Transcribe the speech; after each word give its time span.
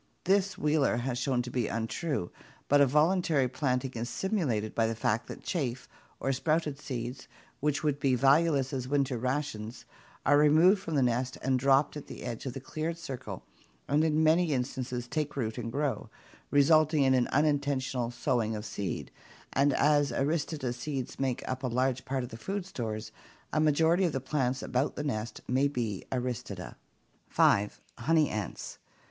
This 0.23 0.57
Wheeler 0.57 0.97
has 0.97 1.19
shown 1.19 1.43
to 1.43 1.51
be 1.51 1.67
untrue, 1.67 2.31
but 2.67 2.81
a 2.81 2.87
voluntary 2.87 3.47
planting 3.47 3.91
is 3.93 4.09
simulated 4.09 4.73
by 4.73 4.87
the 4.87 4.95
fact 4.95 5.27
that 5.27 5.43
chaff 5.43 5.87
or 6.19 6.33
sprouted 6.33 6.79
seeds, 6.79 7.27
which 7.59 7.83
would 7.83 7.99
be 7.99 8.15
valueless 8.15 8.73
as 8.73 8.87
winter 8.87 9.19
rations, 9.19 9.85
are 10.25 10.39
removed 10.39 10.81
from 10.81 10.95
the 10.95 11.03
nest 11.03 11.37
and 11.43 11.59
dropped 11.59 11.95
at 11.95 12.07
the 12.07 12.23
edge 12.23 12.47
of 12.47 12.53
the 12.53 12.59
cleared 12.59 12.97
circle 12.97 13.43
and 13.87 14.03
in 14.03 14.23
many 14.23 14.53
instances 14.53 15.07
take 15.07 15.35
root 15.35 15.59
and 15.59 15.71
grow, 15.71 16.09
resulting 16.49 17.03
in 17.03 17.13
an 17.13 17.27
unintentional 17.27 18.09
sowing 18.09 18.55
of 18.55 18.65
seed, 18.65 19.11
and 19.53 19.71
as 19.71 20.11
Aristida 20.11 20.73
seeds 20.73 21.19
make 21.19 21.47
up 21.47 21.61
a 21.61 21.67
large 21.67 22.05
part 22.05 22.23
of 22.23 22.29
the 22.29 22.37
food 22.37 22.65
stores, 22.65 23.11
a 23.53 23.59
majority 23.59 24.05
of 24.05 24.13
the 24.13 24.19
plants 24.19 24.63
about 24.63 24.95
the 24.95 25.03
nest 25.03 25.41
may 25.47 25.67
be 25.67 26.03
Aristida. 26.11 26.75
5. 27.29 27.79
Honey 27.99 28.31
ants. 28.31 28.79